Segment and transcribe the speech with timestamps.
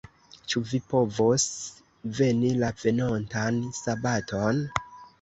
[0.53, 1.45] Ĉu vi povos
[2.21, 4.69] veni la venontan sabaton?